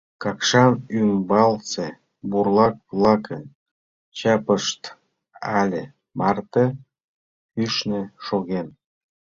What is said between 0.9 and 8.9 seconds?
ӱмбалсе бурлак-влакын чапышт але марте кӱшнӧ шоген.